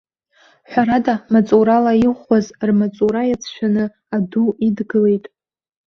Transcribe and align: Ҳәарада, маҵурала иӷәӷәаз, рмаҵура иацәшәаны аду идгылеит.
Ҳәарада, 0.71 1.15
маҵурала 1.31 1.93
иӷәӷәаз, 2.03 2.45
рмаҵура 2.67 3.21
иацәшәаны 3.29 3.83
аду 4.15 4.47
идгылеит. 4.67 5.25